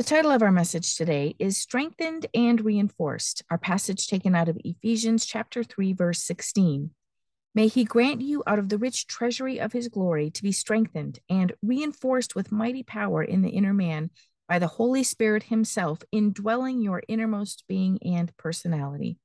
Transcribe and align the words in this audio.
The 0.00 0.04
title 0.04 0.30
of 0.30 0.40
our 0.40 0.50
message 0.50 0.96
today 0.96 1.36
is 1.38 1.58
Strengthened 1.58 2.24
and 2.32 2.58
Reinforced, 2.64 3.42
our 3.50 3.58
passage 3.58 4.06
taken 4.06 4.34
out 4.34 4.48
of 4.48 4.56
Ephesians 4.64 5.26
chapter 5.26 5.62
3 5.62 5.92
verse 5.92 6.22
16. 6.22 6.92
May 7.54 7.66
he 7.66 7.84
grant 7.84 8.22
you 8.22 8.42
out 8.46 8.58
of 8.58 8.70
the 8.70 8.78
rich 8.78 9.06
treasury 9.06 9.60
of 9.60 9.74
his 9.74 9.88
glory 9.88 10.30
to 10.30 10.42
be 10.42 10.52
strengthened 10.52 11.18
and 11.28 11.52
reinforced 11.62 12.34
with 12.34 12.50
mighty 12.50 12.82
power 12.82 13.22
in 13.22 13.42
the 13.42 13.50
inner 13.50 13.74
man 13.74 14.08
by 14.48 14.58
the 14.58 14.68
Holy 14.68 15.02
Spirit 15.02 15.42
himself, 15.42 15.98
indwelling 16.10 16.80
your 16.80 17.02
innermost 17.06 17.64
being 17.68 17.98
and 18.02 18.34
personality. 18.38 19.18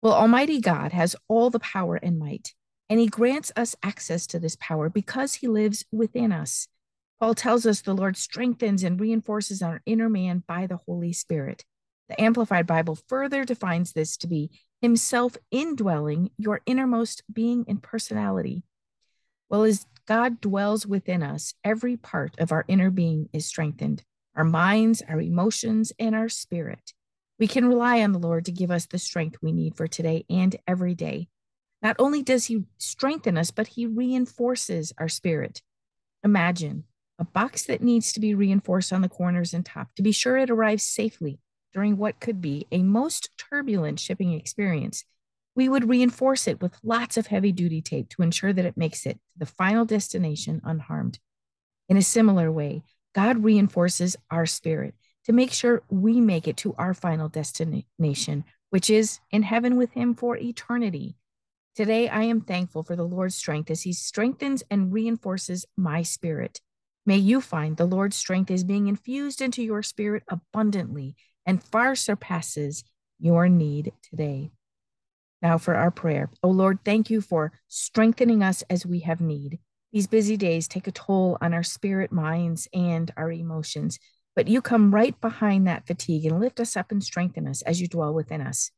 Well, 0.00 0.14
Almighty 0.14 0.62
God 0.62 0.92
has 0.92 1.16
all 1.28 1.50
the 1.50 1.60
power 1.60 1.96
and 1.96 2.18
might, 2.18 2.54
and 2.88 2.98
he 2.98 3.08
grants 3.08 3.52
us 3.56 3.76
access 3.82 4.26
to 4.28 4.38
this 4.38 4.56
power 4.58 4.88
because 4.88 5.34
he 5.34 5.48
lives 5.48 5.84
within 5.92 6.32
us. 6.32 6.66
Paul 7.22 7.34
tells 7.34 7.66
us 7.66 7.82
the 7.82 7.94
Lord 7.94 8.16
strengthens 8.16 8.82
and 8.82 8.98
reinforces 8.98 9.62
our 9.62 9.80
inner 9.86 10.08
man 10.08 10.42
by 10.48 10.66
the 10.66 10.78
Holy 10.78 11.12
Spirit. 11.12 11.64
The 12.08 12.20
Amplified 12.20 12.66
Bible 12.66 12.96
further 12.96 13.44
defines 13.44 13.92
this 13.92 14.16
to 14.16 14.26
be 14.26 14.50
Himself 14.80 15.36
indwelling 15.52 16.32
your 16.36 16.62
innermost 16.66 17.22
being 17.32 17.64
and 17.68 17.80
personality. 17.80 18.64
Well, 19.48 19.62
as 19.62 19.86
God 20.04 20.40
dwells 20.40 20.84
within 20.84 21.22
us, 21.22 21.54
every 21.62 21.96
part 21.96 22.34
of 22.40 22.50
our 22.50 22.64
inner 22.66 22.90
being 22.90 23.28
is 23.32 23.46
strengthened 23.46 24.02
our 24.34 24.42
minds, 24.42 25.00
our 25.08 25.20
emotions, 25.20 25.92
and 26.00 26.16
our 26.16 26.28
spirit. 26.28 26.92
We 27.38 27.46
can 27.46 27.66
rely 27.66 28.02
on 28.02 28.10
the 28.10 28.18
Lord 28.18 28.46
to 28.46 28.50
give 28.50 28.72
us 28.72 28.86
the 28.86 28.98
strength 28.98 29.36
we 29.40 29.52
need 29.52 29.76
for 29.76 29.86
today 29.86 30.24
and 30.28 30.56
every 30.66 30.96
day. 30.96 31.28
Not 31.82 31.94
only 32.00 32.24
does 32.24 32.46
He 32.46 32.64
strengthen 32.78 33.38
us, 33.38 33.52
but 33.52 33.68
He 33.68 33.86
reinforces 33.86 34.92
our 34.98 35.08
spirit. 35.08 35.62
Imagine 36.24 36.82
a 37.22 37.24
box 37.24 37.62
that 37.62 37.80
needs 37.80 38.12
to 38.12 38.18
be 38.18 38.34
reinforced 38.34 38.92
on 38.92 39.00
the 39.00 39.08
corners 39.08 39.54
and 39.54 39.64
top 39.64 39.94
to 39.94 40.02
be 40.02 40.10
sure 40.10 40.36
it 40.36 40.50
arrives 40.50 40.82
safely 40.82 41.38
during 41.72 41.96
what 41.96 42.18
could 42.18 42.40
be 42.40 42.66
a 42.72 42.82
most 42.82 43.30
turbulent 43.38 44.00
shipping 44.00 44.32
experience. 44.32 45.04
We 45.54 45.68
would 45.68 45.88
reinforce 45.88 46.48
it 46.48 46.60
with 46.60 46.80
lots 46.82 47.16
of 47.16 47.28
heavy 47.28 47.52
duty 47.52 47.80
tape 47.80 48.08
to 48.08 48.22
ensure 48.22 48.52
that 48.52 48.64
it 48.64 48.76
makes 48.76 49.06
it 49.06 49.14
to 49.14 49.38
the 49.38 49.46
final 49.46 49.84
destination 49.84 50.60
unharmed. 50.64 51.20
In 51.88 51.96
a 51.96 52.02
similar 52.02 52.50
way, 52.50 52.82
God 53.14 53.44
reinforces 53.44 54.16
our 54.28 54.44
spirit 54.44 54.96
to 55.26 55.32
make 55.32 55.52
sure 55.52 55.84
we 55.88 56.20
make 56.20 56.48
it 56.48 56.56
to 56.56 56.74
our 56.76 56.92
final 56.92 57.28
destination, 57.28 58.44
which 58.70 58.90
is 58.90 59.20
in 59.30 59.44
heaven 59.44 59.76
with 59.76 59.92
Him 59.92 60.16
for 60.16 60.36
eternity. 60.36 61.14
Today, 61.76 62.08
I 62.08 62.24
am 62.24 62.40
thankful 62.40 62.82
for 62.82 62.96
the 62.96 63.06
Lord's 63.06 63.36
strength 63.36 63.70
as 63.70 63.82
He 63.82 63.92
strengthens 63.92 64.64
and 64.68 64.92
reinforces 64.92 65.66
my 65.76 66.02
spirit. 66.02 66.60
May 67.04 67.16
you 67.16 67.40
find 67.40 67.76
the 67.76 67.84
Lord's 67.84 68.16
strength 68.16 68.50
is 68.50 68.62
being 68.62 68.86
infused 68.86 69.40
into 69.40 69.62
your 69.62 69.82
spirit 69.82 70.22
abundantly 70.28 71.16
and 71.44 71.62
far 71.62 71.96
surpasses 71.96 72.84
your 73.18 73.48
need 73.48 73.92
today. 74.08 74.50
Now 75.40 75.58
for 75.58 75.74
our 75.74 75.90
prayer. 75.90 76.30
Oh 76.44 76.50
Lord, 76.50 76.78
thank 76.84 77.10
you 77.10 77.20
for 77.20 77.52
strengthening 77.66 78.44
us 78.44 78.62
as 78.70 78.86
we 78.86 79.00
have 79.00 79.20
need. 79.20 79.58
These 79.92 80.06
busy 80.06 80.36
days 80.36 80.68
take 80.68 80.86
a 80.86 80.92
toll 80.92 81.36
on 81.40 81.52
our 81.52 81.64
spirit, 81.64 82.12
minds, 82.12 82.68
and 82.72 83.12
our 83.16 83.32
emotions, 83.32 83.98
but 84.36 84.46
you 84.46 84.62
come 84.62 84.94
right 84.94 85.20
behind 85.20 85.66
that 85.66 85.86
fatigue 85.86 86.24
and 86.24 86.38
lift 86.38 86.60
us 86.60 86.76
up 86.76 86.92
and 86.92 87.02
strengthen 87.02 87.48
us 87.48 87.62
as 87.62 87.80
you 87.80 87.88
dwell 87.88 88.14
within 88.14 88.40
us. 88.40 88.70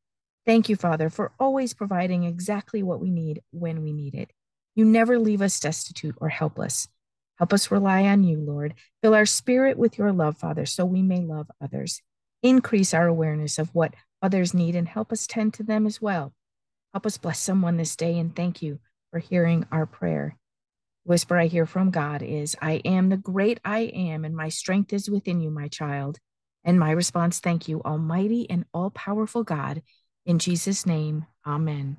Thank 0.46 0.68
you, 0.70 0.76
Father, 0.76 1.10
for 1.10 1.32
always 1.38 1.74
providing 1.74 2.24
exactly 2.24 2.82
what 2.82 3.00
we 3.00 3.10
need 3.10 3.42
when 3.50 3.82
we 3.82 3.92
need 3.92 4.14
it. 4.14 4.30
You 4.74 4.86
never 4.86 5.18
leave 5.18 5.42
us 5.42 5.60
destitute 5.60 6.16
or 6.20 6.30
helpless. 6.30 6.88
Help 7.38 7.52
us 7.52 7.70
rely 7.70 8.04
on 8.04 8.22
you, 8.22 8.38
Lord. 8.38 8.74
Fill 9.02 9.14
our 9.14 9.26
spirit 9.26 9.76
with 9.76 9.98
your 9.98 10.12
love, 10.12 10.38
Father, 10.38 10.66
so 10.66 10.84
we 10.84 11.02
may 11.02 11.20
love 11.20 11.50
others. 11.60 12.00
Increase 12.42 12.94
our 12.94 13.06
awareness 13.06 13.58
of 13.58 13.74
what 13.74 13.94
others 14.22 14.54
need 14.54 14.76
and 14.76 14.88
help 14.88 15.12
us 15.12 15.26
tend 15.26 15.54
to 15.54 15.62
them 15.62 15.86
as 15.86 16.00
well. 16.00 16.32
Help 16.92 17.06
us 17.06 17.18
bless 17.18 17.40
someone 17.40 17.76
this 17.76 17.96
day 17.96 18.18
and 18.18 18.34
thank 18.34 18.62
you 18.62 18.78
for 19.10 19.18
hearing 19.18 19.66
our 19.72 19.86
prayer. 19.86 20.36
whisper 21.04 21.36
I 21.36 21.46
hear 21.46 21.66
from 21.66 21.90
God 21.90 22.22
is, 22.22 22.56
I 22.62 22.74
am 22.84 23.08
the 23.08 23.16
great 23.16 23.60
I 23.64 23.80
am, 23.80 24.24
and 24.24 24.34
my 24.34 24.48
strength 24.48 24.92
is 24.92 25.10
within 25.10 25.40
you, 25.40 25.50
my 25.50 25.68
child. 25.68 26.18
And 26.64 26.80
my 26.80 26.92
response, 26.92 27.40
thank 27.40 27.68
you, 27.68 27.82
Almighty 27.82 28.48
and 28.48 28.64
all 28.72 28.90
powerful 28.90 29.44
God. 29.44 29.82
In 30.24 30.38
Jesus' 30.38 30.86
name, 30.86 31.26
Amen. 31.46 31.98